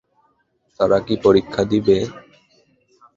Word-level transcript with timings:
তারা 0.79 0.97
কী 1.07 1.15
পরীক্ষা 1.25 1.61
দিবে? 1.71 1.97